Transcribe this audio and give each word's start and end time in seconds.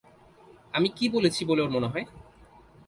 আমি 0.73 0.89
কী 0.89 1.05
বলেছি 1.09 1.41
বলে 1.45 1.61
ওর 1.61 1.71
মনে 1.71 1.87
হয়? 1.87 2.05